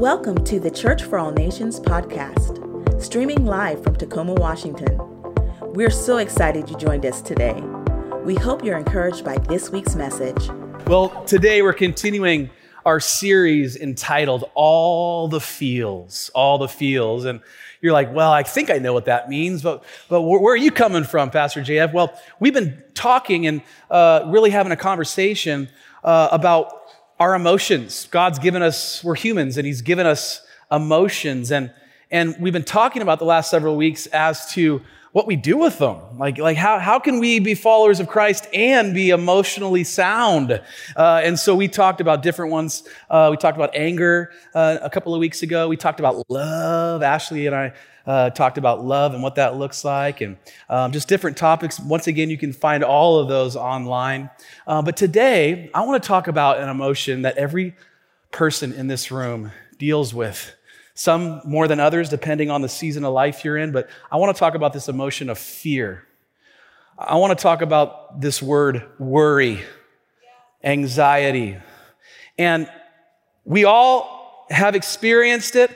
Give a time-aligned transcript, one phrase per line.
[0.00, 4.96] Welcome to the Church for All Nations podcast, streaming live from Tacoma, Washington.
[5.74, 7.62] We're so excited you joined us today.
[8.24, 10.48] We hope you're encouraged by this week's message.
[10.86, 12.48] Well, today we're continuing
[12.86, 17.26] our series entitled All the Feels, All the Feels.
[17.26, 17.42] And
[17.82, 20.70] you're like, well, I think I know what that means, but, but where, are you
[20.70, 21.92] coming from, Pastor JF?
[21.92, 23.60] Well, we've been talking and
[23.90, 25.68] uh, really having a conversation
[26.02, 26.79] uh, about
[27.20, 28.08] our emotions.
[28.10, 30.40] God's given us, we're humans, and He's given us
[30.72, 31.52] emotions.
[31.52, 31.70] And,
[32.10, 34.80] and we've been talking about the last several weeks as to
[35.12, 35.98] what we do with them.
[36.18, 40.62] Like, like how, how can we be followers of Christ and be emotionally sound?
[40.96, 42.84] Uh, and so we talked about different ones.
[43.10, 45.68] Uh, we talked about anger uh, a couple of weeks ago.
[45.68, 47.02] We talked about love.
[47.02, 47.74] Ashley and I
[48.06, 50.36] uh, talked about love and what that looks like, and
[50.68, 51.78] um, just different topics.
[51.78, 54.30] Once again, you can find all of those online.
[54.66, 57.76] Uh, but today, I want to talk about an emotion that every
[58.30, 60.54] person in this room deals with.
[60.94, 63.72] Some more than others, depending on the season of life you're in.
[63.72, 66.04] But I want to talk about this emotion of fear.
[66.98, 69.60] I want to talk about this word worry,
[70.62, 71.56] anxiety.
[72.36, 72.68] And
[73.44, 75.70] we all have experienced it.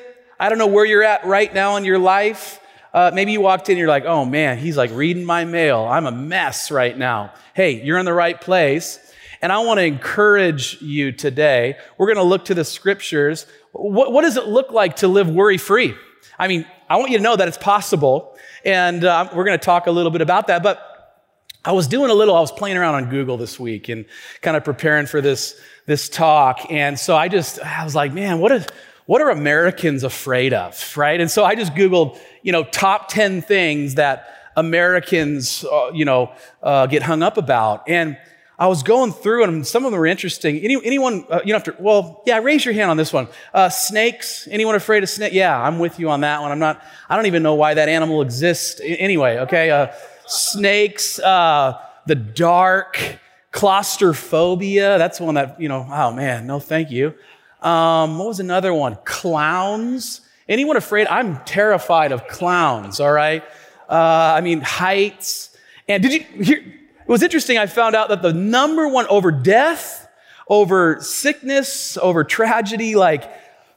[0.44, 2.60] I don't know where you're at right now in your life.
[2.92, 5.84] Uh, maybe you walked in you're like, oh man, he's like reading my mail.
[5.84, 7.32] I'm a mess right now.
[7.54, 9.00] Hey, you're in the right place.
[9.40, 11.78] And I want to encourage you today.
[11.96, 13.46] We're going to look to the scriptures.
[13.72, 15.94] What, what does it look like to live worry free?
[16.38, 18.36] I mean, I want you to know that it's possible.
[18.66, 20.62] And uh, we're going to talk a little bit about that.
[20.62, 21.24] But
[21.64, 24.04] I was doing a little, I was playing around on Google this week and
[24.42, 26.70] kind of preparing for this, this talk.
[26.70, 28.66] And so I just, I was like, man, what is,
[29.06, 31.20] what are Americans afraid of, right?
[31.20, 36.32] And so I just Googled, you know, top 10 things that Americans, uh, you know,
[36.62, 37.88] uh, get hung up about.
[37.88, 38.16] And
[38.58, 40.58] I was going through and some of them were interesting.
[40.58, 43.28] Any, anyone, uh, you know, after, well, yeah, raise your hand on this one.
[43.52, 45.34] Uh, snakes, anyone afraid of snakes?
[45.34, 46.52] Yeah, I'm with you on that one.
[46.52, 49.70] I'm not, I don't even know why that animal exists anyway, okay?
[49.70, 49.88] Uh,
[50.26, 53.18] snakes, uh, the dark,
[53.50, 57.14] claustrophobia, that's one that, you know, oh man, no thank you.
[57.64, 58.98] Um, what was another one?
[59.04, 60.20] Clowns.
[60.48, 61.06] Anyone afraid?
[61.06, 63.42] I'm terrified of clowns, all right?
[63.88, 65.56] Uh, I mean, heights.
[65.88, 66.58] And did you hear?
[66.58, 67.58] It was interesting.
[67.58, 70.08] I found out that the number one over death,
[70.48, 73.30] over sickness, over tragedy, like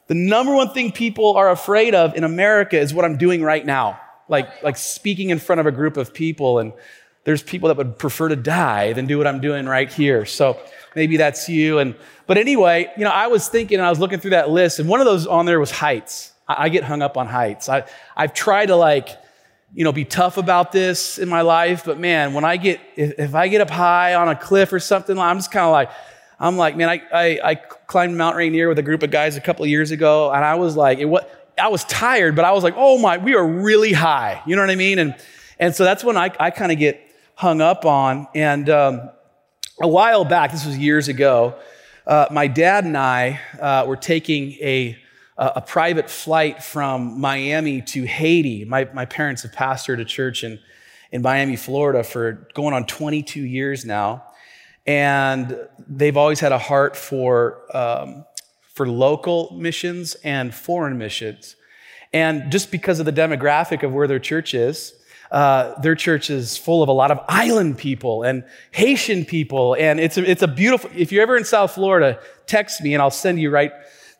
[0.08, 3.66] the number one thing people are afraid of in America is what I'm doing right
[3.66, 4.00] now.
[4.30, 6.60] Like, like speaking in front of a group of people.
[6.60, 6.74] And
[7.26, 10.26] there's people that would prefer to die than do what I'm doing right here.
[10.26, 10.58] So
[10.98, 11.78] maybe that's you.
[11.78, 14.80] And but anyway, you know, I was thinking, and I was looking through that list,
[14.80, 16.34] and one of those on there was heights.
[16.48, 17.70] I, I get hung up on heights.
[17.70, 17.86] I,
[18.18, 19.10] I've tried to like,
[19.74, 23.14] you know, be tough about this in my life, but man, when I get, if,
[23.20, 25.92] if I get up high on a cliff or something, I'm just kind of like,
[26.40, 29.42] I'm like, man, I, I, I, climbed Mount Rainier with a group of guys a
[29.42, 32.64] couple years ago, and I was like, it, what, I was tired, but I was
[32.64, 34.42] like, oh my, we are really high.
[34.46, 35.00] You know what I mean?
[35.00, 35.16] And,
[35.60, 37.02] and so that's when I, I kind of get
[37.36, 38.28] hung up on.
[38.36, 39.10] And um,
[39.82, 41.56] a while back, this was years ago,
[42.06, 44.98] uh, my dad and I uh, were taking a,
[45.38, 48.66] a private flight from Miami to Haiti.
[48.66, 50.60] My, my parents have pastored a church in,
[51.12, 54.24] in Miami, Florida for going on 22 years now.
[54.88, 55.56] And
[55.88, 58.26] they've always had a heart for, um,
[58.74, 61.56] for local missions and foreign missions.
[62.14, 64.94] And just because of the demographic of where their church is,
[65.32, 69.76] uh, their church is full of a lot of island people and Haitian people.
[69.76, 73.02] And it's a, it's a beautiful, if you're ever in South Florida, text me and
[73.02, 73.72] I'll send you right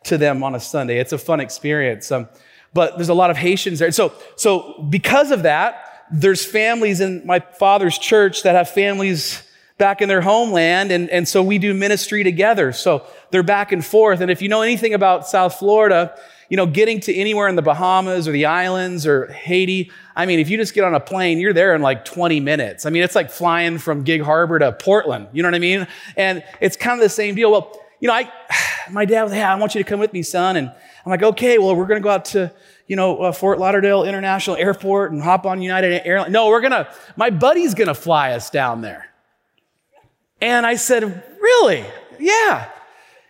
[0.04, 0.98] to them on a Sunday.
[0.98, 2.12] It's a fun experience.
[2.12, 2.28] Um,
[2.74, 3.90] but there's a lot of Haitians there.
[3.92, 9.42] So, so because of that, there's families in my father's church that have families
[9.78, 10.90] back in their homeland.
[10.90, 12.72] And, and so we do ministry together.
[12.72, 14.20] So they're back and forth.
[14.20, 17.62] And if you know anything about South Florida, you know, getting to anywhere in the
[17.62, 21.38] Bahamas or the islands or Haiti, I mean, if you just get on a plane,
[21.38, 22.86] you're there in like 20 minutes.
[22.86, 25.28] I mean, it's like flying from Gig Harbor to Portland.
[25.32, 25.86] You know what I mean?
[26.16, 27.52] And it's kind of the same deal.
[27.52, 28.32] Well, you know, I,
[28.90, 30.56] my dad was, hey, I want you to come with me, son.
[30.56, 32.52] And I'm like, okay, well, we're going to go out to,
[32.86, 36.32] you know, uh, Fort Lauderdale International Airport and hop on United Airlines.
[36.32, 39.06] No, we're going to, my buddy's going to fly us down there.
[40.40, 41.02] And I said,
[41.40, 41.84] really?
[42.18, 42.70] Yeah.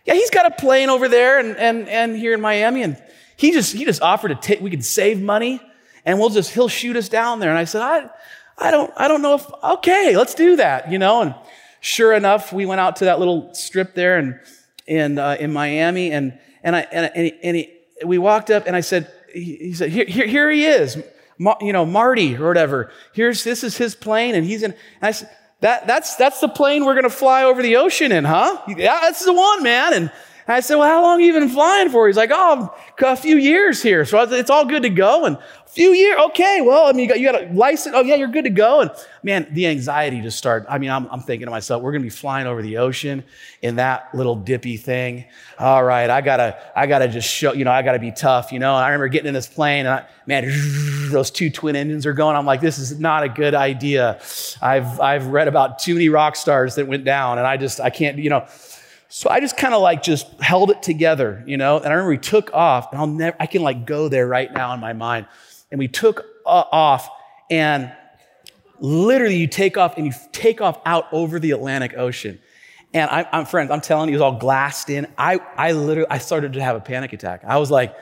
[0.05, 2.83] Yeah, he's got a plane over there and, and, and here in Miami.
[2.83, 3.01] And
[3.39, 5.61] he just, he just offered to take, we could save money
[6.03, 7.49] and we'll just, he'll shoot us down there.
[7.49, 8.09] And I said, I,
[8.57, 11.21] I don't, I don't know if, okay, let's do that, you know?
[11.21, 11.33] And
[11.79, 14.37] sure enough, we went out to that little strip there and,
[14.87, 17.73] in, uh, in Miami and, and I, and, and, he, and he,
[18.05, 21.01] we walked up and I said, he, he said, here, here, here he is,
[21.37, 22.91] Ma, you know, Marty or whatever.
[23.13, 25.29] Here's, this is his plane and he's in, and I said,
[25.61, 28.61] that, that's, that's the plane we're going to fly over the ocean in, huh?
[28.67, 29.93] Yeah, that's the one, man.
[29.93, 30.11] And, And
[30.51, 32.07] I said, well, how long have you been flying for?
[32.07, 34.03] He's like, oh, a few years here.
[34.03, 35.25] So it's all good to go.
[35.25, 37.95] And a few years, okay, well, I mean, you got, you got a license.
[37.95, 38.81] Oh, yeah, you're good to go.
[38.81, 38.91] And
[39.21, 40.67] man, the anxiety just started.
[40.67, 43.23] I mean, I'm, I'm thinking to myself, we're going to be flying over the ocean
[43.61, 45.25] in that little dippy thing.
[45.59, 47.99] All right, I got to, I got to just show, you know, I got to
[47.99, 48.75] be tough, you know.
[48.75, 50.45] And I remember getting in this plane and I, man,
[51.11, 52.35] those two twin engines are going.
[52.35, 54.19] I'm like, this is not a good idea.
[54.63, 57.91] I've, I've read about too many rock stars that went down and I just, I
[57.91, 58.47] can't, you know.
[59.11, 61.77] So I just kind of like just held it together, you know.
[61.77, 64.51] And I remember we took off, and I'll never, I can like go there right
[64.53, 65.25] now in my mind.
[65.71, 67.09] And we took uh, off,
[67.49, 67.91] and
[68.79, 72.39] literally you take off and you take off out over the Atlantic Ocean.
[72.93, 75.07] And I, am friends, I'm telling you, it was all glassed in.
[75.17, 77.43] I, I literally, I started to have a panic attack.
[77.45, 77.95] I was like,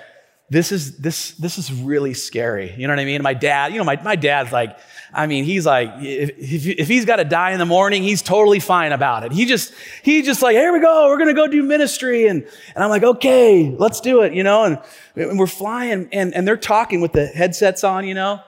[0.49, 2.73] this is, this, this is really scary.
[2.77, 3.21] You know what I mean?
[3.21, 4.77] My dad, you know, my, my dad's like,
[5.13, 8.59] I mean, he's like, if, if, he's got to die in the morning, he's totally
[8.59, 9.31] fine about it.
[9.31, 9.73] He just,
[10.03, 12.27] he just like, here we go, we're going to go do ministry.
[12.27, 12.45] And,
[12.75, 14.63] and I'm like, okay, let's do it, you know?
[14.63, 14.79] And,
[15.15, 18.41] and we're flying and, and they're talking with the headsets on, you know?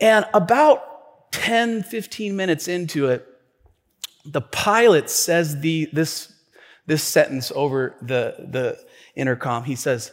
[0.00, 3.26] And about 10, 15 minutes into it,
[4.24, 6.32] the pilot says the, this,
[6.86, 8.78] this sentence over the, the
[9.14, 9.64] intercom.
[9.64, 10.12] He says,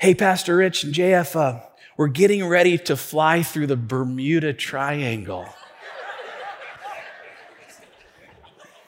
[0.00, 1.60] Hey, Pastor Rich and JF, uh,
[1.96, 5.46] we're getting ready to fly through the Bermuda Triangle.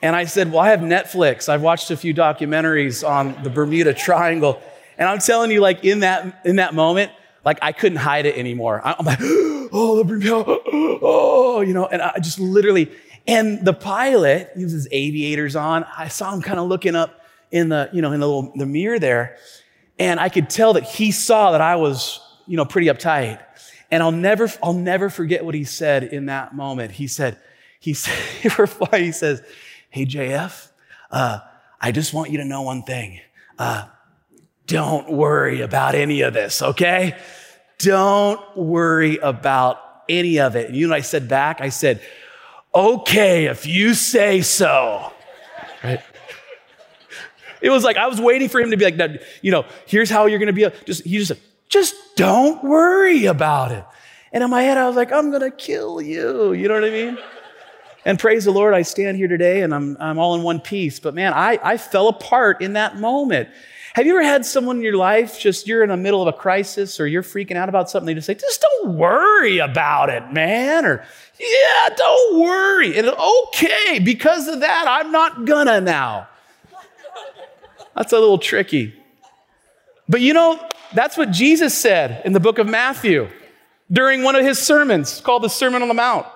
[0.03, 1.49] and I said, Well, I have Netflix.
[1.49, 4.61] I've watched a few documentaries on the Bermuda Triangle.
[4.97, 7.13] And I'm telling you, like in that, in that moment,
[7.45, 8.81] like I couldn't hide it anymore.
[8.85, 12.91] I'm like, oh, the Bermuda, oh, you know, and I just literally,
[13.27, 15.85] and the pilot, he was his aviators on.
[15.97, 17.21] I saw him kind of looking up
[17.51, 19.37] in the, you know, in the little the mirror there.
[19.99, 23.43] And I could tell that he saw that I was, you know, pretty uptight.
[23.91, 26.93] And I'll never, I'll never forget what he said in that moment.
[26.93, 27.39] He said,
[27.81, 28.15] he said,
[28.93, 29.43] he says,
[29.91, 30.69] Hey, JF,
[31.11, 31.39] uh,
[31.81, 33.21] I just want you to know one thing.
[33.59, 33.87] Uh,
[34.67, 37.17] don't worry about any of this, okay?
[37.79, 40.69] Don't worry about any of it.
[40.69, 41.61] And you know I said back?
[41.61, 42.01] I said,
[42.75, 45.13] okay, if you say so.
[45.83, 46.01] Right?
[47.61, 50.27] It was like I was waiting for him to be like, you know, here's how
[50.27, 50.85] you're going to be.
[50.85, 51.41] Just he just said,
[51.75, 53.85] just don't worry about it.
[54.33, 56.53] And in my head, I was like, I'm going to kill you.
[56.53, 57.19] You know what I mean?
[58.05, 61.01] And praise the Lord, I stand here today and I'm, I'm all in one piece.
[61.01, 63.49] But man, I, I fell apart in that moment.
[63.95, 66.37] Have you ever had someone in your life just you're in the middle of a
[66.37, 68.07] crisis or you're freaking out about something?
[68.07, 70.85] They just say, just don't worry about it, man.
[70.85, 71.05] Or,
[71.41, 72.97] yeah, don't worry.
[72.99, 76.29] And okay, because of that, I'm not gonna now.
[77.97, 78.95] That's a little tricky.
[80.09, 80.61] But you know,
[80.95, 83.29] that's what Jesus said in the book of Matthew
[83.91, 86.27] during one of his sermons called the Sermon on the Mount.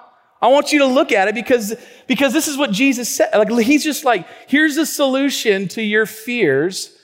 [0.41, 1.75] I want you to look at it because,
[2.07, 3.31] because this is what Jesus said.
[3.35, 6.97] Like, he's just like, here's a solution to your fears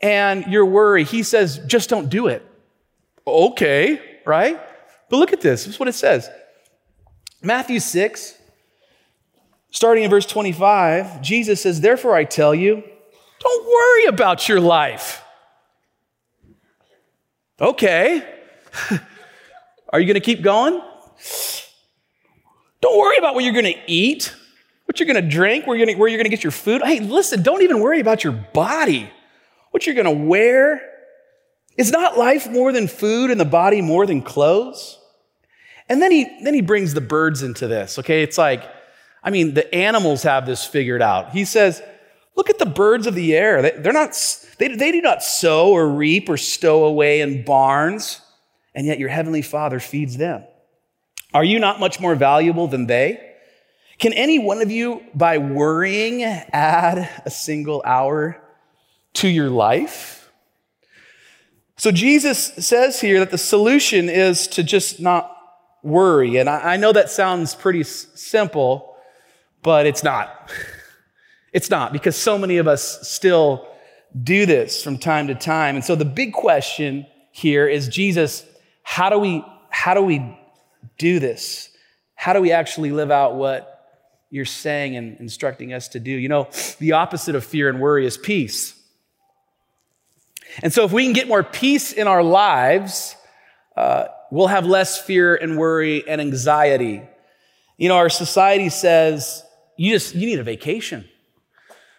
[0.00, 1.04] and your worry.
[1.04, 2.44] He says, just don't do it.
[3.26, 4.60] Okay, right?
[5.08, 5.64] But look at this.
[5.64, 6.28] This is what it says.
[7.42, 8.34] Matthew 6,
[9.70, 12.82] starting in verse 25, Jesus says, Therefore I tell you,
[13.40, 15.22] don't worry about your life.
[17.60, 18.22] Okay.
[19.90, 20.80] Are you going to keep going?
[22.80, 24.34] Don't worry about what you're going to eat,
[24.84, 26.82] what you're going to drink, where you're going to get your food.
[26.84, 29.10] Hey, listen, don't even worry about your body,
[29.72, 30.82] what you're going to wear.
[31.76, 34.98] Is not life more than food and the body more than clothes?
[35.88, 38.22] And then he, then he brings the birds into this, okay?
[38.22, 38.64] It's like,
[39.22, 41.30] I mean, the animals have this figured out.
[41.30, 41.82] He says,
[42.38, 43.60] Look at the birds of the air.
[43.62, 44.16] They're not,
[44.58, 48.20] they, they do not sow or reap or stow away in barns,
[48.76, 50.44] and yet your heavenly Father feeds them.
[51.34, 53.34] Are you not much more valuable than they?
[53.98, 58.40] Can any one of you, by worrying, add a single hour
[59.14, 60.30] to your life?
[61.76, 65.36] So Jesus says here that the solution is to just not
[65.82, 66.36] worry.
[66.36, 68.94] And I, know that sounds pretty simple,
[69.64, 70.52] but it's not.
[71.58, 73.66] It's not because so many of us still
[74.22, 75.74] do this from time to time.
[75.74, 78.46] And so the big question here is Jesus,
[78.84, 80.38] how do we how do we
[80.98, 81.70] do this?
[82.14, 83.90] How do we actually live out what
[84.30, 86.12] you're saying and instructing us to do?
[86.12, 86.48] You know,
[86.78, 88.80] the opposite of fear and worry is peace.
[90.62, 93.16] And so if we can get more peace in our lives,
[93.76, 97.02] uh, we'll have less fear and worry and anxiety.
[97.76, 99.42] You know, our society says
[99.76, 101.04] you just you need a vacation.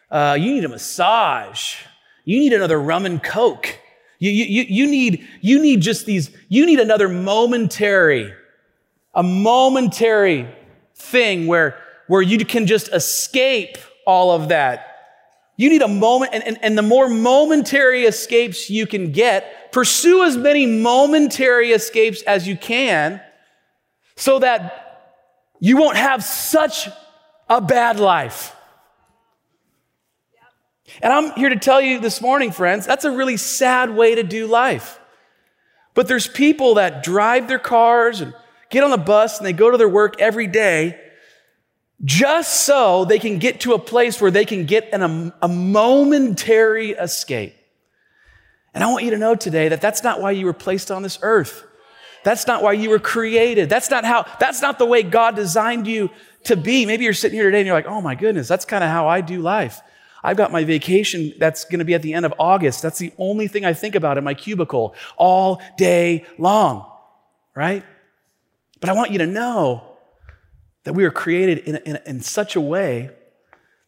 [0.10, 1.75] Uh, you need a massage.
[2.25, 3.80] You need another rum and coke.
[4.20, 8.34] You, you, you, need, you need just these, you need another momentary,
[9.13, 10.48] a momentary
[10.96, 14.86] thing where, where you can just escape all of that.
[15.56, 20.24] You need a moment, and, and, and the more momentary escapes you can get, pursue
[20.24, 23.22] as many momentary escapes as you can
[24.16, 25.18] so that
[25.60, 26.89] you won't have such
[27.48, 28.56] a bad life.
[31.01, 34.24] And I'm here to tell you this morning, friends, that's a really sad way to
[34.24, 35.00] do life.
[35.93, 38.34] But there's people that drive their cars and
[38.69, 41.00] get on the bus and they go to their work every day
[42.05, 46.91] just so they can get to a place where they can get an, a, momentary
[46.91, 47.55] escape.
[48.74, 51.03] And I want you to know today that that's not why you were placed on
[51.03, 51.65] this earth.
[52.24, 53.69] That's not why you were created.
[53.69, 56.10] That's not how, that's not the way God designed you
[56.46, 56.86] to be.
[56.86, 59.08] Maybe you're sitting here today and you're like, oh my goodness, that's kind of how
[59.08, 59.81] I do life.
[60.24, 62.82] I've got my vacation that's going to be at the end of August.
[62.82, 66.90] That's the only thing I think about in my cubicle all day long,
[67.56, 67.84] right?
[68.80, 69.84] But I want you to know
[70.84, 73.12] that we were created in, in, in such a way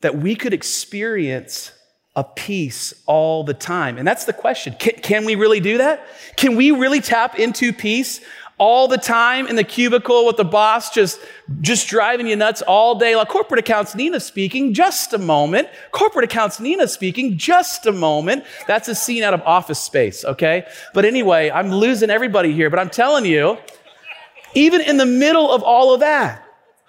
[0.01, 1.71] that we could experience
[2.15, 3.97] a peace all the time.
[3.97, 4.75] And that's the question.
[4.77, 6.05] Can, can, we really do that?
[6.35, 8.19] Can we really tap into peace
[8.61, 11.19] all the time in the cubicle with the boss just,
[11.61, 13.15] just driving you nuts all day?
[13.15, 15.67] Like corporate accounts, Nina speaking, just a moment.
[15.91, 18.43] Corporate accounts, Nina speaking, just a moment.
[18.67, 20.67] That's a scene out of office space, okay?
[20.93, 23.57] But anyway, I'm losing everybody here, but I'm telling you,
[24.53, 26.45] even in the middle of all of that,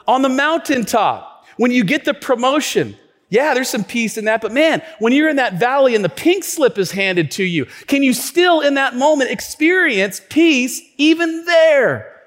[0.07, 2.99] on the mountaintop, when you get the promotion,
[3.33, 6.11] yeah, there's some peace in that, but man, when you're in that valley and the
[6.11, 11.47] pink slip is handed to you, can you still in that moment experience peace even
[11.47, 12.21] there?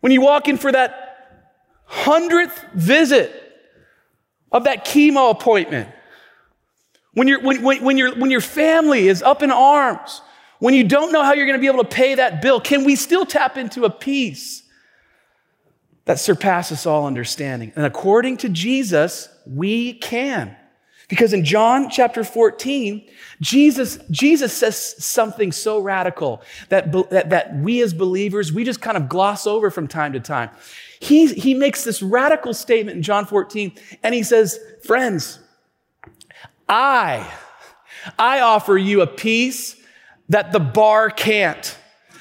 [0.00, 1.40] When you walk in for that
[1.86, 3.32] hundredth visit
[4.52, 5.88] of that chemo appointment,
[7.14, 10.20] when, you when, when, when, when your family is up in arms,
[10.58, 12.84] when you don't know how you're going to be able to pay that bill, can
[12.84, 14.64] we still tap into a peace
[16.04, 17.72] that surpasses all understanding.
[17.76, 20.56] And according to Jesus, we can.
[21.08, 23.06] Because in John chapter 14,
[23.40, 28.96] Jesus, Jesus says something so radical that, that, that we as believers, we just kind
[28.96, 30.50] of gloss over from time to time.
[31.00, 33.72] He, he makes this radical statement in John 14,
[34.02, 35.38] and he says, Friends,
[36.68, 37.30] I,
[38.18, 39.76] I offer you a peace
[40.30, 41.76] that the bar can't,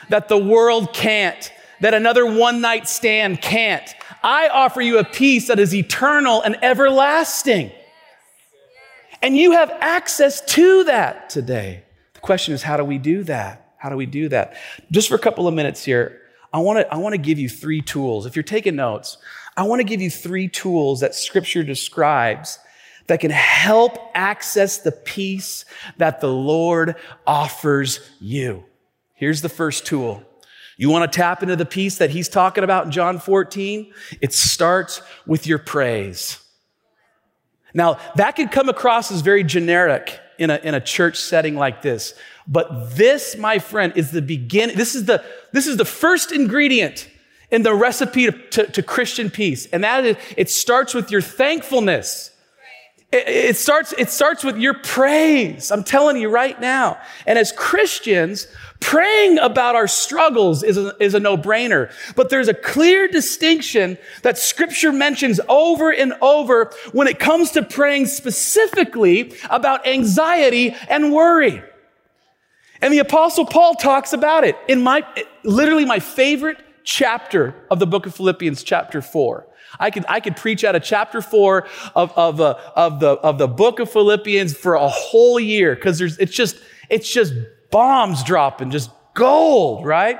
[0.09, 3.95] that the world can't, that another one night stand can't.
[4.23, 7.71] I offer you a peace that is eternal and everlasting.
[9.21, 11.83] And you have access to that today.
[12.13, 13.73] The question is, how do we do that?
[13.77, 14.55] How do we do that?
[14.91, 16.21] Just for a couple of minutes here,
[16.53, 18.25] I want to I want to give you three tools.
[18.25, 19.17] If you're taking notes,
[19.57, 22.59] I want to give you three tools that scripture describes
[23.07, 25.65] that can help access the peace
[25.97, 26.95] that the Lord
[27.27, 28.63] offers you.
[29.13, 30.23] Here's the first tool.
[30.83, 33.93] You want to tap into the peace that he's talking about in John 14?
[34.19, 36.43] It starts with your praise.
[37.73, 41.83] Now, that could come across as very generic in a, in a church setting like
[41.83, 42.13] this.
[42.49, 44.75] But this, my friend, is the beginning.
[44.75, 45.23] This is the,
[45.53, 47.09] this is the first ingredient
[47.49, 49.67] in the recipe to, to, to Christian peace.
[49.67, 52.31] And that is, it starts with your thankfulness.
[53.15, 55.69] It, starts, it starts with your praise.
[55.69, 56.99] I'm telling you right now.
[57.27, 58.47] And as Christians,
[58.83, 64.37] Praying about our struggles is a, is a no-brainer, but there's a clear distinction that
[64.37, 71.63] scripture mentions over and over when it comes to praying specifically about anxiety and worry.
[72.81, 75.07] And the apostle Paul talks about it in my,
[75.45, 79.47] literally my favorite chapter of the book of Philippians, chapter four.
[79.79, 83.37] I could, I could preach out of chapter four of, of, uh, of, the, of
[83.37, 86.57] the book of Philippians for a whole year because there's, it's just,
[86.89, 87.33] it's just
[87.71, 90.19] bombs dropping, just gold, right?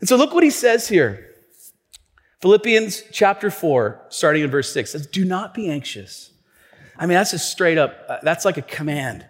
[0.00, 1.24] And so look what he says here.
[2.40, 6.30] Philippians chapter 4, starting in verse 6, says, Do not be anxious.
[6.96, 9.26] I mean, that's just straight up, uh, that's like a command.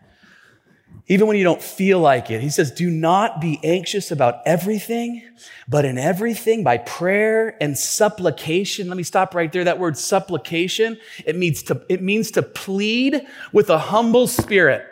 [1.10, 5.22] Even when you don't feel like it, he says, Do not be anxious about everything,
[5.66, 8.88] but in everything by prayer and supplication.
[8.88, 9.64] Let me stop right there.
[9.64, 14.84] That word supplication, it means to, it means to plead with a humble spirit.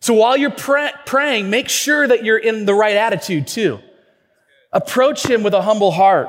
[0.00, 3.80] So while you're pray- praying, make sure that you're in the right attitude too.
[4.72, 6.28] Approach him with a humble heart.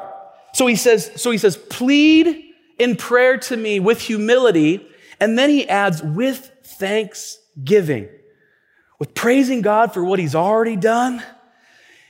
[0.54, 2.44] So he says, so he says, plead
[2.78, 4.86] in prayer to me with humility.
[5.20, 8.10] And then he adds, with thanksgiving,
[9.00, 11.24] with praising God for what he's already done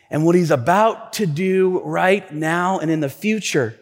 [0.10, 3.80] and what he's about to do right now and in the future.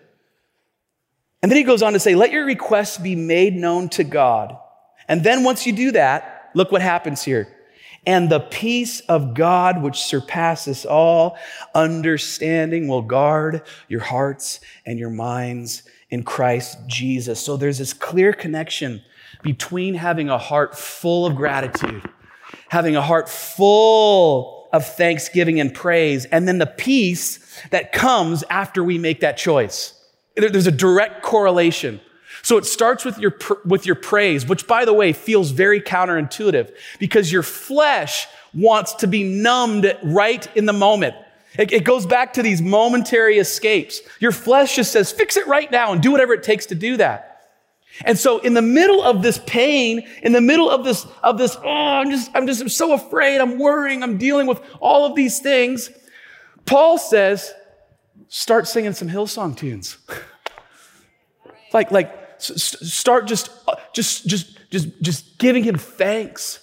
[1.42, 4.58] And then he goes on to say, let your requests be made known to God.
[5.08, 7.48] And then once you do that, look what happens here.
[8.06, 11.38] And the peace of God, which surpasses all
[11.74, 17.40] understanding, will guard your hearts and your minds in Christ Jesus.
[17.40, 19.02] So there's this clear connection
[19.42, 22.10] between having a heart full of gratitude,
[22.74, 27.40] having a heart full of thanksgiving and praise, and then the peace
[27.70, 29.94] that comes after we make that choice.
[30.36, 32.02] There's a direct correlation.
[32.42, 36.76] So it starts with your, with your praise, which by the way feels very counterintuitive
[36.98, 41.16] because your flesh wants to be numbed right in the moment.
[41.60, 44.02] It, it, goes back to these momentary escapes.
[44.20, 46.98] Your flesh just says, fix it right now and do whatever it takes to do
[46.98, 47.33] that.
[48.06, 51.56] And so in the middle of this pain, in the middle of this, of this,
[51.64, 55.16] oh, I'm just, I'm just I'm so afraid, I'm worrying, I'm dealing with all of
[55.16, 55.90] these things.
[56.66, 57.54] Paul says,
[58.30, 59.98] start singing some Hillsong tunes.
[61.74, 63.52] like, like, start just,
[63.94, 66.60] just, just, just, just giving him thanks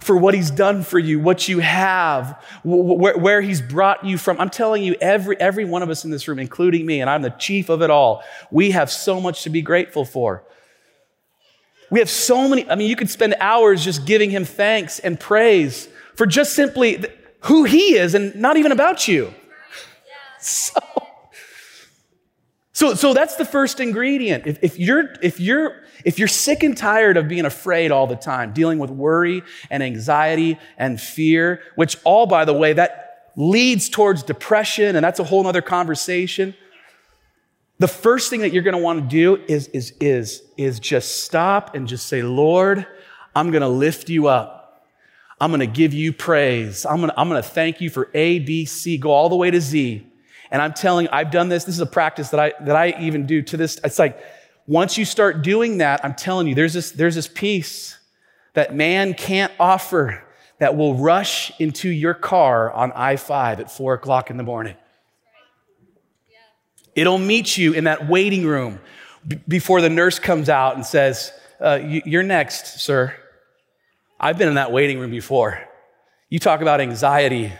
[0.00, 4.40] for what he's done for you, what you have, where, where, he's brought you from.
[4.40, 7.22] I'm telling you, every, every one of us in this room, including me, and I'm
[7.22, 10.42] the chief of it all, we have so much to be grateful for.
[11.92, 15.20] We have so many, I mean, you could spend hours just giving him thanks and
[15.20, 17.04] praise for just simply
[17.40, 19.34] who he is and not even about you.
[20.40, 20.80] So,
[22.72, 24.46] so, so that's the first ingredient.
[24.46, 28.16] If, if, you're, if, you're, if you're sick and tired of being afraid all the
[28.16, 33.90] time, dealing with worry and anxiety and fear, which all, by the way, that leads
[33.90, 36.54] towards depression, and that's a whole other conversation.
[37.82, 41.24] The first thing that you're going to want to do is, is, is, is just
[41.24, 42.86] stop and just say, Lord,
[43.34, 44.86] I'm going to lift you up.
[45.40, 46.86] I'm going to give you praise.
[46.86, 49.34] I'm going to, I'm going to thank you for A, B, C, go all the
[49.34, 50.06] way to Z.
[50.52, 51.64] And I'm telling I've done this.
[51.64, 53.80] This is a practice that I, that I even do to this.
[53.82, 54.16] It's like,
[54.68, 57.98] once you start doing that, I'm telling you, there's this, there's this peace
[58.54, 60.22] that man can't offer
[60.60, 64.76] that will rush into your car on I 5 at four o'clock in the morning.
[66.94, 68.80] It'll meet you in that waiting room
[69.26, 73.14] b- before the nurse comes out and says, uh, You're next, sir.
[74.20, 75.60] I've been in that waiting room before.
[76.28, 77.52] You talk about anxiety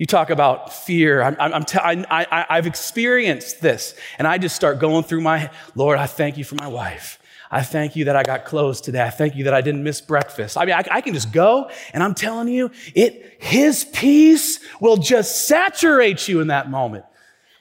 [0.00, 1.22] you talk about fear.
[1.22, 3.94] I'm, I'm t- I, I've experienced this.
[4.18, 7.18] And I just start going through my, Lord, I thank you for my wife.
[7.50, 9.02] I thank you that I got clothes today.
[9.02, 10.56] I thank you that I didn't miss breakfast.
[10.56, 14.96] I mean, I, I, can just go and I'm telling you, it, his peace will
[14.96, 17.04] just saturate you in that moment.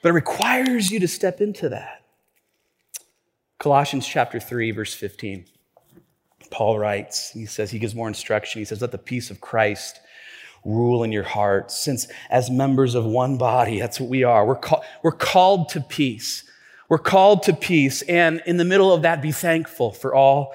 [0.01, 2.03] But it requires you to step into that.
[3.57, 5.45] Colossians chapter 3, verse 15.
[6.51, 8.59] Paul writes, he says, he gives more instruction.
[8.59, 9.99] He says, let the peace of Christ
[10.65, 11.69] rule in your heart.
[11.69, 14.45] Since as members of one body, that's what we are.
[14.45, 16.43] We're, call, we're called to peace.
[16.87, 18.01] We're called to peace.
[18.03, 20.53] And in the middle of that, be thankful for all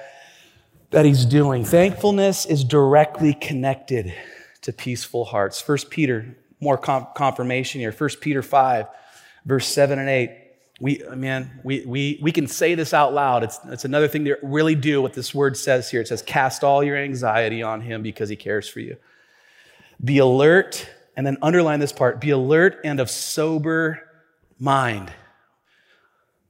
[0.91, 1.63] that he's doing.
[1.63, 4.13] Thankfulness is directly connected
[4.61, 5.61] to peaceful hearts.
[5.61, 7.91] First Peter, more confirmation here.
[7.91, 8.87] First Peter 5,
[9.45, 10.41] verse 7 and 8.
[10.81, 13.43] We, man, we, we, we can say this out loud.
[13.43, 16.01] It's, it's another thing to really do what this word says here.
[16.01, 18.97] It says, cast all your anxiety on him because he cares for you.
[20.03, 24.01] Be alert, and then underline this part be alert and of sober
[24.59, 25.13] mind.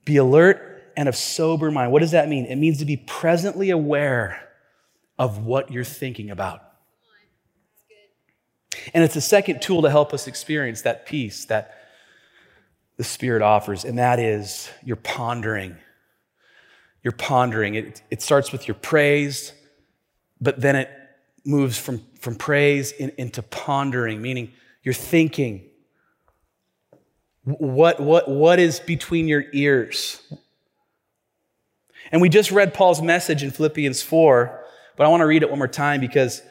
[0.06, 1.92] Be alert and of sober mind.
[1.92, 2.46] What does that mean?
[2.46, 4.50] It means to be presently aware
[5.18, 6.62] of what you're thinking about.
[8.94, 11.85] And it's a second tool to help us experience that peace that
[12.98, 15.76] the Spirit offers, and that is your pondering.
[17.04, 17.76] You're pondering.
[17.76, 19.54] It, it starts with your praise,
[20.40, 20.90] but then it
[21.46, 24.52] moves from, from praise in, into pondering, meaning
[24.84, 25.64] you're thinking.
[27.44, 30.20] What, what, what is between your ears?
[32.12, 34.64] And we just read Paul's message in Philippians 4,
[34.96, 36.42] but I want to read it one more time because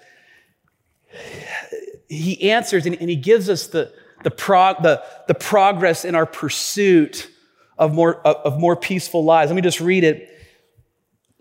[2.09, 3.93] he answers and, and he gives us the,
[4.25, 7.31] the, prog, the, the progress in our pursuit
[7.79, 9.51] of more, of more peaceful lives.
[9.51, 10.29] Let me just read it.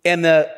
[0.06, 0.54] And the,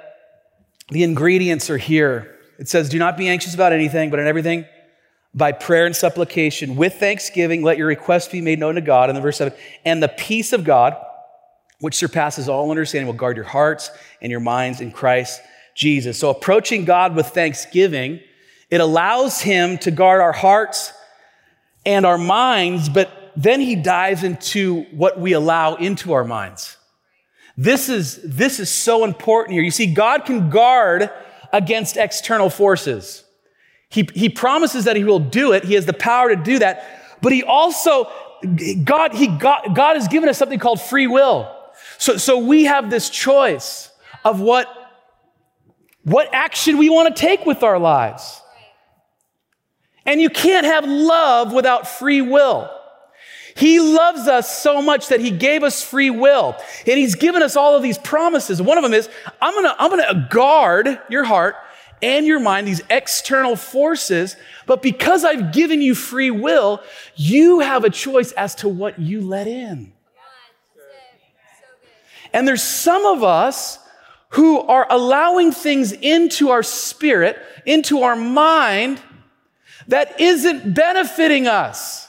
[0.89, 2.37] the ingredients are here.
[2.57, 4.65] It says, Do not be anxious about anything, but in everything,
[5.33, 9.09] by prayer and supplication, with thanksgiving, let your requests be made known to God.
[9.09, 10.95] And the verse 7 And the peace of God,
[11.79, 15.41] which surpasses all understanding, will guard your hearts and your minds in Christ
[15.75, 16.17] Jesus.
[16.17, 18.21] So approaching God with thanksgiving,
[18.71, 20.93] it allows Him to guard our hearts
[21.85, 26.77] and our minds, but then He dives into what we allow into our minds.
[27.57, 29.63] This is, this is so important here.
[29.63, 31.09] You see, God can guard
[31.53, 33.23] against external forces.
[33.89, 35.63] He, he promises that he will do it.
[35.63, 37.17] He has the power to do that.
[37.21, 38.11] But he also,
[38.83, 41.49] God, he, God, God has given us something called free will.
[41.97, 43.89] So, so we have this choice
[44.25, 44.67] of what,
[46.03, 48.41] what action we want to take with our lives.
[50.05, 52.69] And you can't have love without free will.
[53.55, 56.55] He loves us so much that he gave us free will.
[56.85, 58.61] And he's given us all of these promises.
[58.61, 59.09] One of them is,
[59.41, 61.55] I'm to, I'm to guard your heart
[62.01, 64.35] and your mind, these external forces.
[64.65, 66.83] But because I've given you free will,
[67.15, 69.93] you have a choice as to what you let in.
[72.33, 73.79] And there's some of us
[74.29, 79.01] who are allowing things into our spirit, into our mind
[79.87, 82.07] that isn't benefiting us.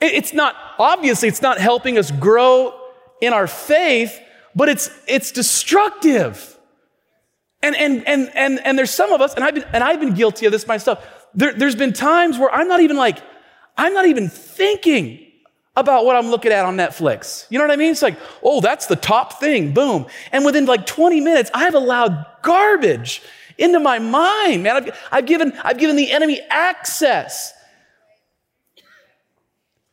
[0.00, 2.78] It's not, obviously, it's not helping us grow
[3.20, 4.18] in our faith,
[4.54, 6.58] but it's, it's destructive.
[7.62, 10.14] And, and, and, and, and there's some of us, and I've been, and I've been
[10.14, 11.06] guilty of this myself.
[11.34, 13.18] There, there's been times where I'm not even like,
[13.76, 15.26] I'm not even thinking
[15.76, 17.46] about what I'm looking at on Netflix.
[17.50, 17.92] You know what I mean?
[17.92, 20.06] It's like, oh, that's the top thing, boom.
[20.32, 23.22] And within like 20 minutes, I've allowed garbage
[23.60, 24.76] into my mind, man.
[24.76, 27.52] I've, I've, given, I've given the enemy access.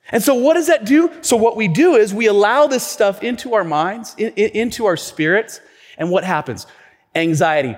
[0.10, 1.12] And so, what does that do?
[1.22, 4.86] So, what we do is we allow this stuff into our minds, in, in, into
[4.86, 5.60] our spirits,
[5.98, 6.66] and what happens?
[7.14, 7.76] Anxiety,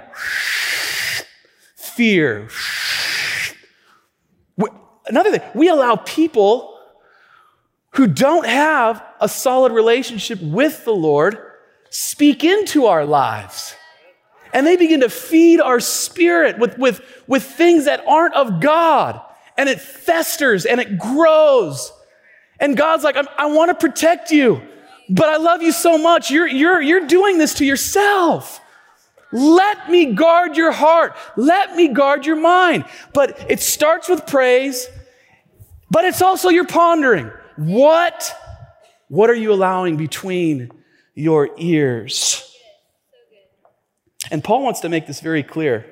[1.76, 2.50] fear.
[5.08, 6.78] Another thing, we allow people
[7.96, 11.38] who don't have a solid relationship with the Lord
[11.90, 13.76] speak into our lives.
[14.54, 19.22] And they begin to feed our spirit with, with, with things that aren't of God.
[19.58, 21.92] And it festers and it grows.
[22.60, 24.62] And God's like, I want to protect you,
[25.10, 26.30] but I love you so much.
[26.32, 28.60] You're, you're, you're doing this to yourself.
[29.32, 31.16] Let me guard your heart.
[31.36, 32.86] Let me guard your mind.
[33.14, 34.88] But it starts with praise,
[35.92, 37.32] but it's also your pondering.
[37.56, 38.36] What,
[39.08, 40.72] what are you allowing between
[41.14, 42.49] your ears?
[44.32, 45.86] And Paul wants to make this very clear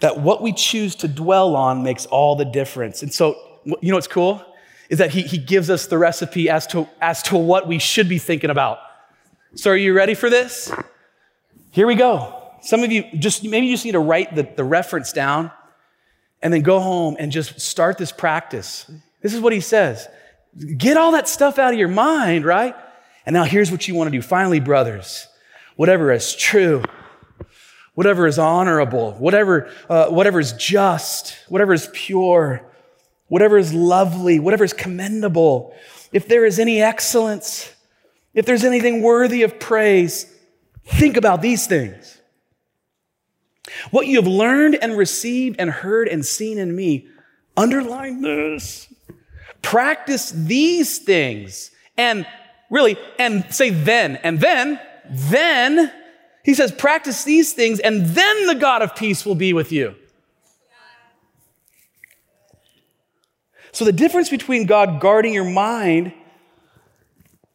[0.00, 3.02] that what we choose to dwell on makes all the difference.
[3.02, 4.44] And so, you know what's cool?
[4.88, 8.08] Is that he, he gives us the recipe as to, as to what we should
[8.08, 8.78] be thinking about.
[9.54, 10.72] So, are you ready for this?
[11.70, 12.38] Here we go.
[12.62, 15.50] Some of you just, maybe you just need to write the, the reference down
[16.42, 18.90] and then go home and just start this practice.
[19.20, 20.08] This is what he says
[20.76, 22.74] Get all that stuff out of your mind, right?
[23.24, 24.20] And now here's what you want to do.
[24.20, 25.28] Finally, brothers,
[25.76, 26.82] whatever is true,
[27.94, 32.62] whatever is honorable, whatever, uh, whatever is just, whatever is pure,
[33.28, 35.74] whatever is lovely, whatever is commendable,
[36.12, 37.72] if there is any excellence,
[38.34, 40.26] if there's anything worthy of praise,
[40.84, 42.20] think about these things.
[43.90, 47.06] What you have learned and received and heard and seen in me,
[47.56, 48.92] underline this.
[49.60, 51.70] Practice these things.
[51.96, 52.26] And
[52.70, 55.92] really, and say then, and then, then
[56.44, 59.94] he says, practice these things, and then the God of peace will be with you.
[63.72, 66.12] So, the difference between God guarding your mind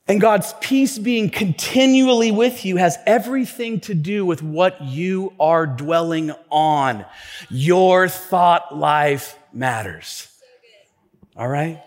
[0.07, 5.67] and God's peace being continually with you has everything to do with what you are
[5.67, 7.05] dwelling on.
[7.49, 10.27] Your thought life matters.
[11.35, 11.83] All right?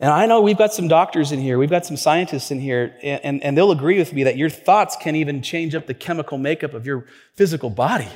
[0.00, 2.94] And I know we've got some doctors in here, we've got some scientists in here,
[3.02, 5.94] and, and, and, they'll agree with me that your thoughts can even change up the
[5.94, 8.08] chemical makeup of your physical body.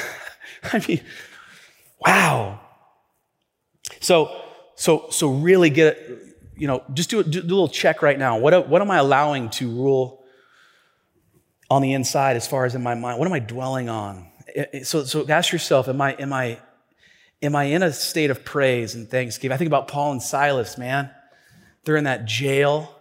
[0.72, 1.00] I mean,
[1.98, 2.60] wow.
[4.00, 4.44] So,
[4.76, 5.98] so, so really get,
[6.56, 8.38] you know, just do a, do a little check right now.
[8.38, 10.24] What, what am I allowing to rule
[11.68, 13.18] on the inside as far as in my mind?
[13.18, 14.28] What am I dwelling on?
[14.84, 16.60] So, so ask yourself, am I, am I
[17.40, 19.54] Am I in a state of praise and thanksgiving?
[19.54, 21.10] I think about Paul and Silas, man.
[21.84, 22.94] They're in that jail.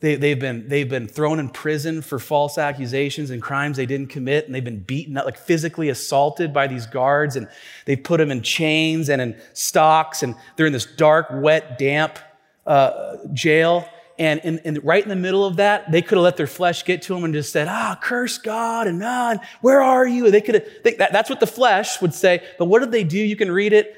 [0.00, 4.10] They, have been, they've been thrown in prison for false accusations and crimes they didn't
[4.10, 7.48] commit, and they've been beaten up, like physically assaulted by these guards, and
[7.84, 12.18] they put them in chains and in stocks, and they're in this dark, wet, damp
[12.66, 13.88] uh, jail.
[14.18, 16.84] And, and, and, right in the middle of that, they could have let their flesh
[16.84, 20.28] get to them and just said, ah, curse God and man, where are you?
[20.32, 22.42] They could have, they, that, that's what the flesh would say.
[22.58, 23.18] But what did they do?
[23.18, 23.96] You can read it.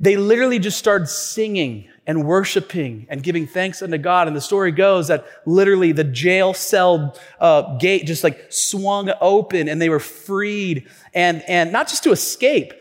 [0.00, 4.26] They literally just started singing and worshiping and giving thanks unto God.
[4.26, 9.68] And the story goes that literally the jail cell uh, gate just like swung open
[9.68, 12.72] and they were freed and, and not just to escape,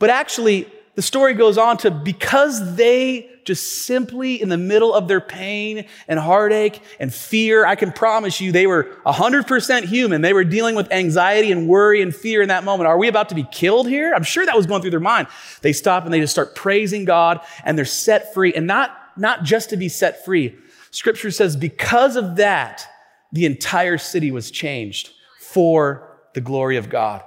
[0.00, 5.08] but actually the story goes on to because they just simply in the middle of
[5.08, 10.20] their pain and heartache and fear, I can promise you they were 100% human.
[10.20, 12.88] They were dealing with anxiety and worry and fear in that moment.
[12.88, 14.12] Are we about to be killed here?
[14.14, 15.28] I'm sure that was going through their mind.
[15.62, 19.42] They stop and they just start praising God and they're set free and not, not
[19.42, 20.56] just to be set free.
[20.90, 22.86] Scripture says because of that,
[23.32, 27.22] the entire city was changed for the glory of God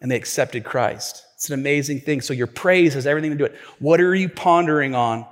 [0.00, 1.23] and they accepted Christ.
[1.44, 2.22] It's an amazing thing.
[2.22, 3.58] So your praise has everything to do with it.
[3.78, 5.26] What are you pondering on?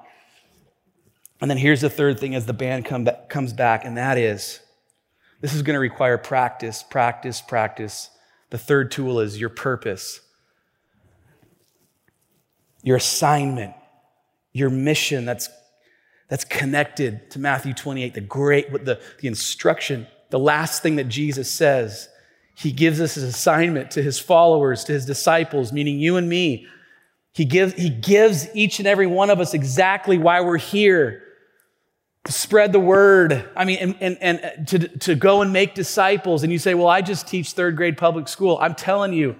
[1.41, 4.19] And then here's the third thing as the band come back, comes back, and that
[4.19, 4.61] is
[5.41, 8.11] this is going to require practice, practice, practice.
[8.51, 10.21] The third tool is your purpose,
[12.83, 13.73] your assignment,
[14.53, 15.49] your mission that's,
[16.29, 21.51] that's connected to Matthew 28, the great, the, the instruction, the last thing that Jesus
[21.51, 22.11] says
[22.55, 26.67] he gives us his assignment to his followers, to his disciples, meaning you and me.
[27.33, 31.23] He gives, he gives each and every one of us exactly why we're here
[32.25, 33.49] to spread the word.
[33.57, 36.43] I mean, and, and, and to, to go and make disciples.
[36.43, 38.59] And you say, well, I just teach third grade public school.
[38.61, 39.37] I'm telling you,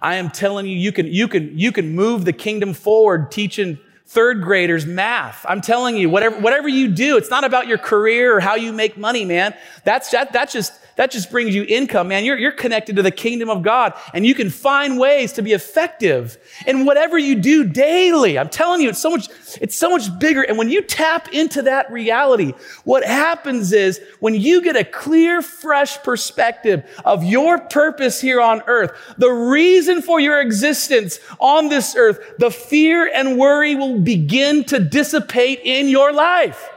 [0.00, 3.78] I am telling you, you can, you can, you can move the kingdom forward teaching
[4.06, 5.44] third graders math.
[5.48, 8.72] I'm telling you, whatever, whatever you do, it's not about your career or how you
[8.72, 9.54] make money, man.
[9.84, 12.24] That's, that, that's just, that just brings you income, man.
[12.24, 15.52] You're, you're connected to the kingdom of God and you can find ways to be
[15.52, 18.38] effective in whatever you do daily.
[18.38, 19.28] I'm telling you, it's so much,
[19.60, 20.42] it's so much bigger.
[20.42, 22.54] And when you tap into that reality,
[22.84, 28.62] what happens is when you get a clear, fresh perspective of your purpose here on
[28.66, 34.64] earth, the reason for your existence on this earth, the fear and worry will begin
[34.64, 36.70] to dissipate in your life.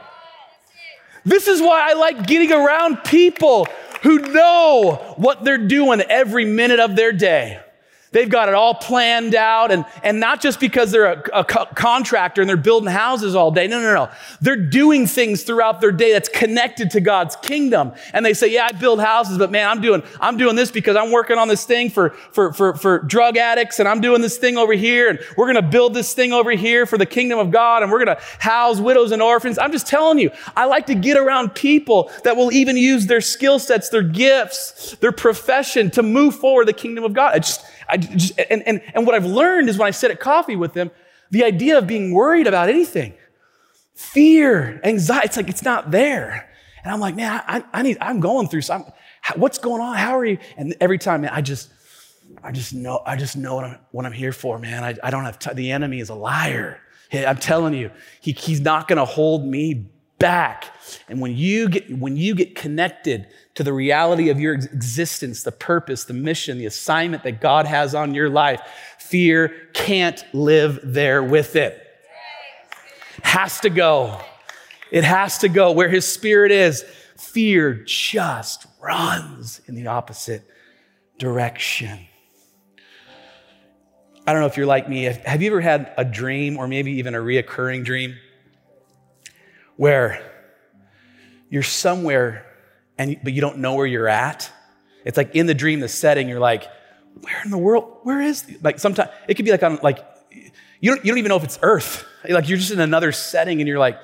[1.24, 3.66] This is why I like getting around people
[4.02, 7.60] who know what they're doing every minute of their day.
[8.12, 11.66] They've got it all planned out and, and not just because they're a, a co-
[11.76, 13.68] contractor and they're building houses all day.
[13.68, 14.10] No, no, no.
[14.40, 17.92] They're doing things throughout their day that's connected to God's kingdom.
[18.12, 20.96] And they say, yeah, I build houses, but man, I'm doing, I'm doing this because
[20.96, 24.38] I'm working on this thing for, for, for, for drug addicts and I'm doing this
[24.38, 27.38] thing over here and we're going to build this thing over here for the kingdom
[27.38, 29.56] of God and we're going to house widows and orphans.
[29.56, 33.20] I'm just telling you, I like to get around people that will even use their
[33.20, 37.36] skill sets, their gifts, their profession to move forward the kingdom of God.
[37.36, 40.56] Just, I just, and, and, and what I've learned is when I sit at coffee
[40.56, 40.90] with them,
[41.30, 43.14] the idea of being worried about anything,
[43.94, 46.48] fear, anxiety, it's like it's not there.
[46.82, 48.92] And I'm like, man, I, I need, I'm going through something.
[49.36, 49.96] What's going on?
[49.96, 50.38] How are you?
[50.56, 51.70] And every time, man, I just,
[52.42, 54.82] I just know, I just know what I'm, what I'm here for, man.
[54.82, 55.56] I, I don't have time.
[55.56, 56.80] The enemy is a liar.
[57.12, 60.66] I'm telling you, he, he's not going to hold me back.
[61.08, 65.50] And when you get, when you get connected to the reality of your existence, the
[65.50, 68.60] purpose, the mission, the assignment that God has on your life,
[68.98, 71.84] fear can't live there with it.
[73.24, 74.20] Has to go.
[74.92, 75.72] It has to go.
[75.72, 76.84] Where his spirit is,
[77.16, 80.42] fear just runs in the opposite
[81.18, 82.06] direction.
[84.26, 85.04] I don't know if you're like me.
[85.04, 88.16] Have you ever had a dream or maybe even a reoccurring dream
[89.80, 90.22] where
[91.48, 92.44] you're somewhere
[92.98, 94.52] and but you don't know where you're at.
[95.06, 96.64] It's like in the dream, the setting, you're like,
[97.22, 98.00] where in the world?
[98.02, 100.04] Where is the, like sometimes it could be like on like
[100.80, 102.04] you don't you don't even know if it's Earth.
[102.28, 103.98] Like you're just in another setting and you're like,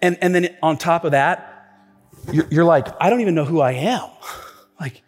[0.00, 1.68] and and then on top of that,
[2.32, 4.08] you're, you're like, I don't even know who I am.
[4.80, 5.02] Like,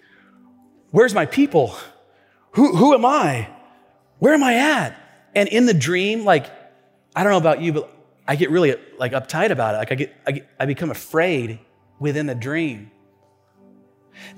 [0.90, 1.74] where's my people?
[2.50, 3.48] Who who am I?
[4.18, 4.94] Where am I at?
[5.34, 6.50] And in the dream, like,
[7.16, 8.01] I don't know about you, but
[8.32, 9.76] I get really like uptight about it.
[9.76, 11.58] Like I get, I, get, I become afraid
[11.98, 12.90] within the dream.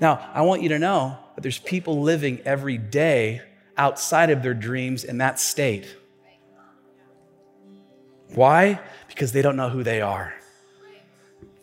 [0.01, 3.41] Now, I want you to know that there's people living every day
[3.77, 5.95] outside of their dreams in that state.
[8.33, 8.81] Why?
[9.07, 10.33] Because they don't know who they are.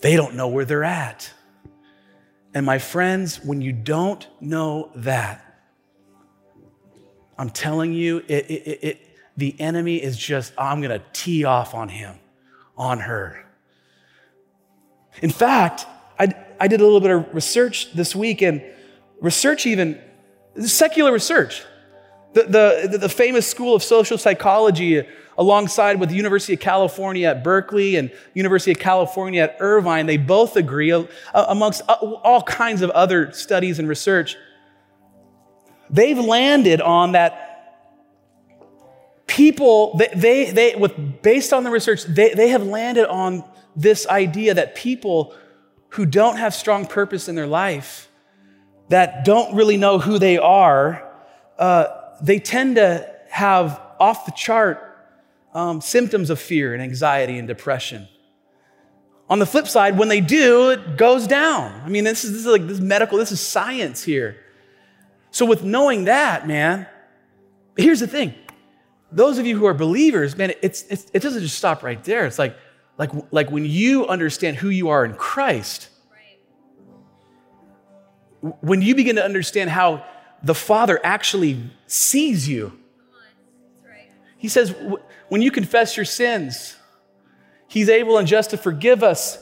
[0.00, 1.30] They don't know where they're at.
[2.54, 5.44] And my friends, when you don't know that,
[7.36, 9.00] I'm telling you, it, it, it,
[9.36, 12.16] the enemy is just, oh, I'm going to tee off on him,
[12.76, 13.44] on her.
[15.20, 15.86] In fact,
[16.18, 18.62] I, I did a little bit of research this week, and
[19.20, 20.00] research even,
[20.64, 21.62] secular research.
[22.32, 25.06] The, the, the famous school of social psychology,
[25.36, 30.16] alongside with the University of California at Berkeley and University of California at Irvine, they
[30.16, 31.04] both agree, uh,
[31.34, 34.36] amongst uh, all kinds of other studies and research,
[35.90, 37.51] they've landed on that
[39.26, 44.06] people, they, they, they, with, based on the research, they, they have landed on this
[44.06, 45.34] idea that people
[45.90, 48.08] who don't have strong purpose in their life,
[48.88, 51.08] that don't really know who they are,
[51.58, 51.86] uh,
[52.22, 54.92] they tend to have off the chart
[55.54, 58.08] um, symptoms of fear and anxiety and depression.
[59.28, 61.80] On the flip side, when they do, it goes down.
[61.84, 64.36] I mean, this is, this is like this medical, this is science here.
[65.30, 66.86] So, with knowing that, man,
[67.76, 68.34] here's the thing
[69.12, 72.26] those of you who are believers, man, it's, it's, it doesn't just stop right there.
[72.26, 72.56] It's like,
[72.98, 75.88] like, like when you understand who you are in Christ,
[78.60, 80.04] when you begin to understand how
[80.42, 82.78] the Father actually sees you,
[84.36, 84.74] he says,
[85.28, 86.76] when you confess your sins,
[87.68, 89.38] he's able and just to forgive us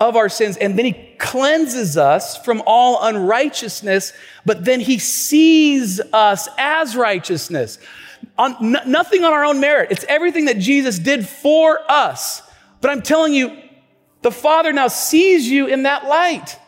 [0.00, 0.56] of our sins.
[0.56, 4.12] And then he cleanses us from all unrighteousness,
[4.44, 7.78] but then he sees us as righteousness.
[8.38, 9.90] On, n- nothing on our own merit.
[9.90, 12.42] It's everything that Jesus did for us.
[12.80, 13.56] But I'm telling you,
[14.22, 16.58] the Father now sees you in that light.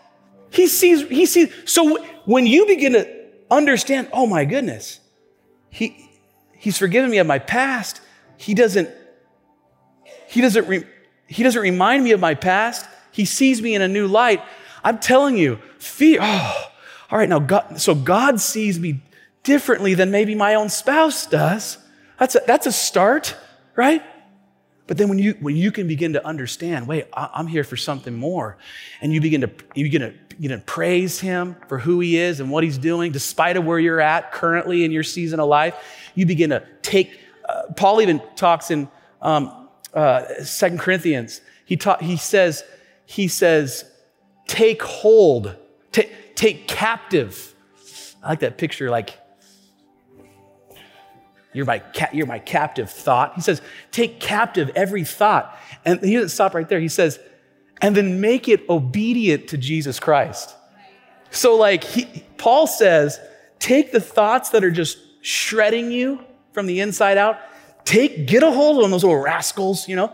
[0.50, 1.52] He sees, he sees.
[1.64, 3.08] So when you begin to
[3.50, 5.00] understand, oh my goodness,
[5.70, 6.10] he,
[6.52, 8.00] he's forgiven me of my past.
[8.36, 8.90] He doesn't,
[10.28, 10.84] he doesn't, re,
[11.26, 12.86] he doesn't remind me of my past.
[13.10, 14.42] He sees me in a new light.
[14.84, 16.70] I'm telling you, fear, oh,
[17.10, 19.00] all right, now God, so God sees me
[19.46, 21.78] differently than maybe my own spouse does.
[22.18, 23.36] That's a, that's a start,
[23.76, 24.02] right?
[24.88, 27.76] But then when you, when you can begin to understand, wait, I, am here for
[27.76, 28.58] something more,
[29.00, 32.40] and you begin to, you begin to, you know, praise him for who he is
[32.40, 35.74] and what he's doing, despite of where you're at currently in your season of life,
[36.16, 38.88] you begin to take, uh, Paul even talks in
[39.22, 42.64] um, uh, 2 Corinthians, he, ta- he says,
[43.06, 43.84] he says,
[44.48, 45.54] take hold,
[45.92, 47.54] take, take captive.
[48.22, 49.18] I like that picture, like
[51.56, 53.34] you're my, ca- you're my captive thought.
[53.34, 55.58] He says, take captive every thought.
[55.86, 56.80] And he doesn't stop right there.
[56.80, 57.18] He says,
[57.80, 60.54] and then make it obedient to Jesus Christ.
[61.30, 63.18] So, like, he, Paul says,
[63.58, 67.38] take the thoughts that are just shredding you from the inside out,
[67.84, 70.12] take, get a hold them, those little rascals, you know,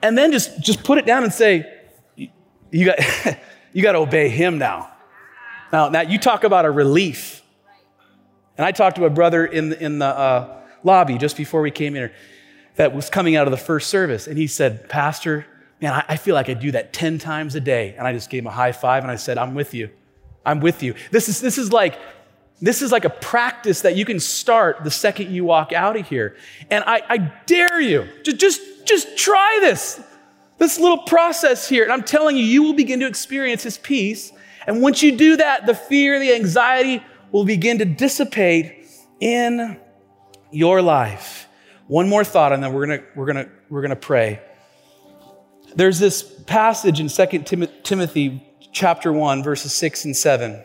[0.00, 1.70] and then just, just put it down and say,
[2.70, 2.98] you got,
[3.74, 4.90] you got to obey him now.
[5.70, 7.42] Now, now, you talk about a relief.
[8.56, 11.96] And I talked to a brother in in the uh, lobby just before we came
[11.96, 12.10] in
[12.76, 14.26] that was coming out of the first service.
[14.26, 15.46] And he said, Pastor,
[15.80, 17.94] man, I, feel like I do that 10 times a day.
[17.98, 19.90] And I just gave him a high five and I said, I'm with you.
[20.44, 20.94] I'm with you.
[21.10, 21.98] This is, this is like,
[22.60, 26.06] this is like a practice that you can start the second you walk out of
[26.08, 26.36] here.
[26.70, 30.00] And I, I dare you, just, just, just try this,
[30.58, 31.82] this little process here.
[31.82, 34.32] And I'm telling you, you will begin to experience his peace.
[34.66, 38.86] And once you do that, the fear, the anxiety will begin to dissipate
[39.18, 39.80] in
[40.52, 41.48] your life.
[41.86, 44.40] One more thought, and then we're gonna, we're gonna, we're gonna pray.
[45.74, 50.64] There's this passage in 2 Timothy chapter 1, verses 6 and 7,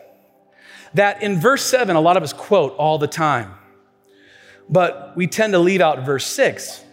[0.94, 3.54] that in verse 7, a lot of us quote all the time,
[4.68, 6.84] but we tend to leave out verse 6.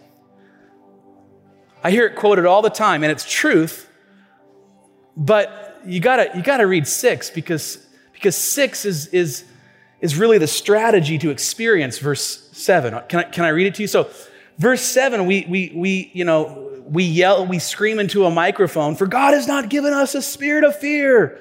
[1.82, 3.88] I hear it quoted all the time, and it's truth,
[5.16, 7.78] but you gotta, you gotta read 6 because,
[8.12, 9.44] because 6 is, is,
[10.00, 13.00] is really the strategy to experience verse 7.
[13.08, 13.88] Can I, can I read it to you?
[13.88, 14.10] So,
[14.58, 19.06] verse 7, we, we, we, you know, we yell, we scream into a microphone, for
[19.06, 21.40] God has not given us a spirit of fear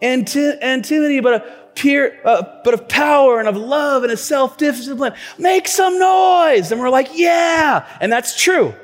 [0.00, 4.18] and, t- timidity, but of, peer, uh, but of power and of love and of
[4.18, 5.14] self-discipline.
[5.38, 6.72] Make some noise.
[6.72, 7.86] And we're like, yeah.
[8.00, 8.74] And that's true.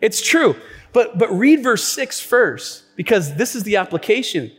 [0.00, 0.56] It's true.
[0.92, 4.50] But, but read verse 6 first, because this is the application.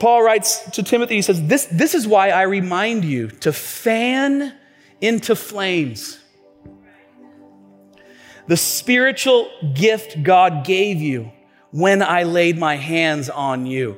[0.00, 4.54] Paul writes to Timothy, he says, this, this is why I remind you to fan
[5.00, 6.20] into flames
[8.50, 11.30] the spiritual gift God gave you
[11.70, 13.96] when I laid my hands on you.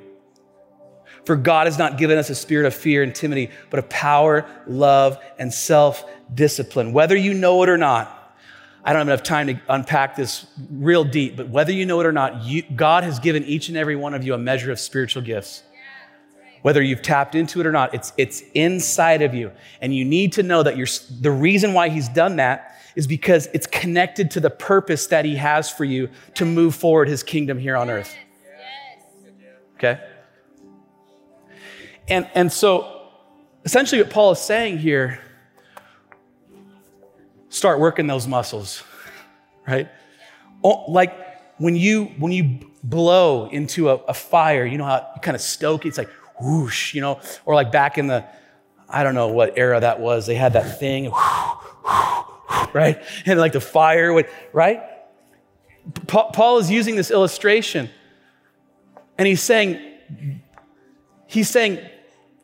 [1.24, 4.44] For God has not given us a spirit of fear and timidity, but of power,
[4.66, 6.92] love, and self discipline.
[6.92, 8.36] Whether you know it or not,
[8.84, 12.06] I don't have enough time to unpack this real deep, but whether you know it
[12.06, 14.78] or not, you, God has given each and every one of you a measure of
[14.78, 15.62] spiritual gifts.
[16.62, 19.50] Whether you've tapped into it or not, it's, it's inside of you.
[19.80, 20.86] And you need to know that you're,
[21.20, 25.36] the reason why He's done that is because it's connected to the purpose that He
[25.36, 28.14] has for you to move forward His kingdom here on earth.
[29.76, 30.00] Okay?
[32.08, 33.08] And, and so,
[33.64, 35.20] essentially, what Paul is saying here
[37.48, 38.82] start working those muscles,
[39.66, 39.88] right?
[40.64, 41.12] Oh, like
[41.58, 45.40] when you, when you blow into a, a fire, you know how you kind of
[45.40, 45.88] stoke it?
[45.88, 46.08] It's like
[46.42, 48.24] whoosh, you know, or like back in the,
[48.88, 51.10] I don't know what era that was, they had that thing,
[52.72, 53.02] right?
[53.26, 54.82] And like the fire would, right?
[56.06, 57.88] Paul is using this illustration
[59.18, 59.80] and he's saying,
[61.26, 61.78] he's saying,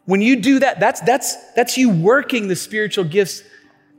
[0.05, 3.43] when you do that, that's, that's, that's you working the spiritual gifts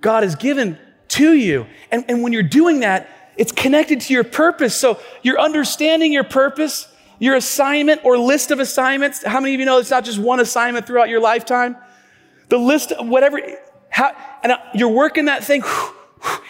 [0.02, 0.78] God has given
[1.10, 1.68] to you.
[1.92, 4.76] And, and when you're doing that, it's connected to your purpose.
[4.76, 6.88] So you're understanding your purpose,
[7.20, 9.24] your assignment or list of assignments.
[9.24, 11.76] How many of you know it's not just one assignment throughout your lifetime?
[12.48, 13.40] The list of whatever,
[13.90, 15.64] how, and uh, you're working that thing.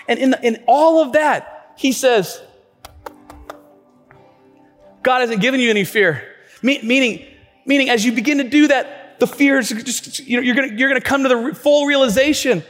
[0.07, 2.41] And in, the, in all of that, he says,
[5.03, 6.23] God hasn't given you any fear.
[6.63, 7.23] Me, meaning,
[7.67, 10.89] meaning, as you begin to do that, the fears just, you know, you're gonna, you're
[10.89, 12.63] gonna come to the full realization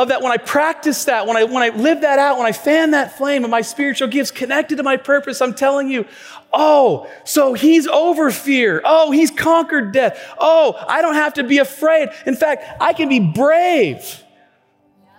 [0.00, 2.52] of that, when I practice that, when I, when I live that out, when I
[2.52, 6.06] fan that flame of my spiritual gifts connected to my purpose, I'm telling you,
[6.52, 8.80] oh, so he's over fear.
[8.84, 10.18] Oh, he's conquered death.
[10.38, 12.10] Oh, I don't have to be afraid.
[12.26, 14.22] In fact, I can be brave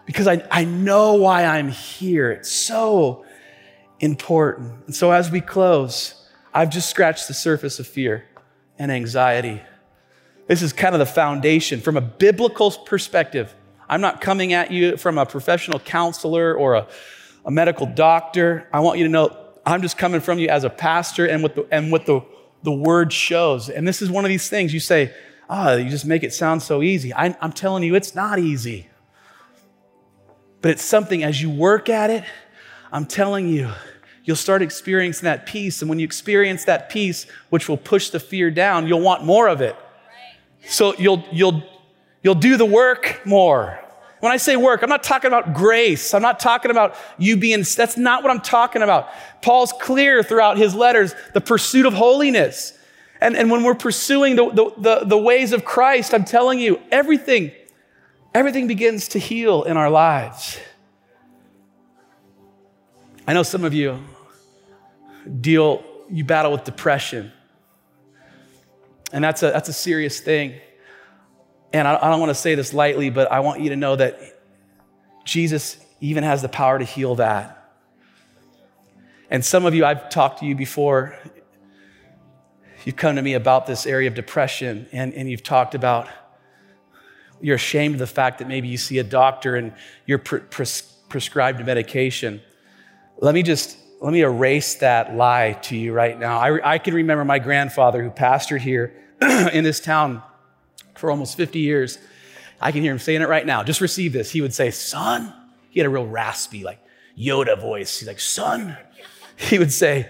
[0.05, 2.32] because I, I know why I'm here.
[2.32, 3.25] It's so
[3.99, 4.86] important.
[4.88, 8.25] And so as we close, I've just scratched the surface of fear
[8.77, 9.61] and anxiety.
[10.47, 13.55] This is kind of the foundation from a biblical perspective.
[13.88, 16.88] I'm not coming at you from a professional counselor or a,
[17.45, 18.67] a medical doctor.
[18.73, 21.55] I want you to know I'm just coming from you as a pastor and what
[21.55, 22.22] the, and what the,
[22.64, 23.70] the word shows.
[23.70, 25.14] And this is one of these things you say,
[25.49, 27.14] oh, you just make it sound so easy.
[27.14, 28.88] I, I'm telling you, it's not easy.
[30.62, 32.24] But it's something as you work at it,
[32.91, 33.72] I'm telling you,
[34.24, 35.82] you'll start experiencing that peace.
[35.82, 39.47] And when you experience that peace, which will push the fear down, you'll want more
[39.47, 39.76] of it.
[40.68, 41.64] So you'll, you'll,
[42.22, 43.80] you'll do the work more.
[44.22, 46.13] When I say work, I'm not talking about grace.
[46.13, 49.09] I'm not talking about you being, that's not what I'm talking about.
[49.41, 52.78] Paul's clear throughout his letters, the pursuit of holiness.
[53.19, 56.80] And, and when we're pursuing the, the, the, the ways of Christ, I'm telling you,
[56.91, 57.51] everything,
[58.34, 60.59] everything begins to heal in our lives.
[63.28, 64.03] I know some of you
[65.39, 67.32] deal, you battle with depression.
[69.11, 70.61] And that's a, that's a serious thing.
[71.74, 73.95] And I, I don't want to say this lightly, but I want you to know
[73.95, 74.19] that
[75.24, 77.57] Jesus even has the power to heal that.
[79.30, 81.17] And some of you, I've talked to you before.
[82.84, 86.09] You've come to me about this area of depression, and, and you've talked about
[87.43, 89.74] you're ashamed of the fact that maybe you see a doctor and
[90.05, 92.41] you're pre- pres- prescribed medication.
[93.17, 96.39] Let me just let me erase that lie to you right now.
[96.39, 100.24] I, I can remember my grandfather who pastored here in this town
[101.02, 101.97] for almost 50 years.
[102.62, 103.64] I can hear him saying it right now.
[103.64, 104.32] Just receive this.
[104.32, 105.34] He would say, Son,
[105.70, 106.80] he had a real raspy, like
[107.18, 107.99] Yoda voice.
[107.99, 108.78] He's like, Son,
[109.36, 110.10] he would say,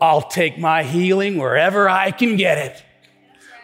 [0.00, 2.82] I'll take my healing wherever I can get it.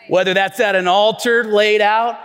[0.08, 2.18] Whether that's at an altar laid out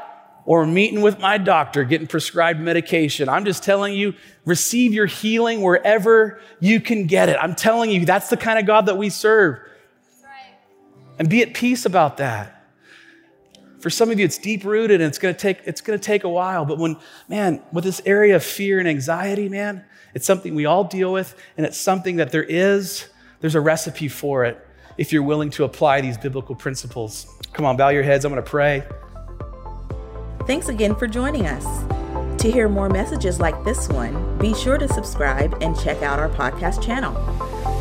[0.45, 3.29] or meeting with my doctor getting prescribed medication.
[3.29, 4.13] I'm just telling you,
[4.45, 7.37] receive your healing wherever you can get it.
[7.39, 9.59] I'm telling you, that's the kind of God that we serve.
[11.17, 12.54] And be at peace about that.
[13.85, 16.27] For some of you, it's deep rooted and it's gonna take, it's gonna take a
[16.27, 16.65] while.
[16.65, 16.97] But when,
[17.29, 21.39] man, with this area of fear and anxiety, man, it's something we all deal with,
[21.55, 23.07] and it's something that there is,
[23.41, 24.57] there's a recipe for it
[24.97, 27.27] if you're willing to apply these biblical principles.
[27.53, 28.25] Come on, bow your heads.
[28.25, 28.83] I'm gonna pray.
[30.47, 31.83] Thanks again for joining us.
[32.41, 36.29] To hear more messages like this one, be sure to subscribe and check out our
[36.29, 37.13] podcast channel.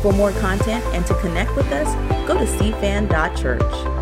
[0.03, 1.87] For more content and to connect with us,
[2.27, 3.94] go to cfan.church.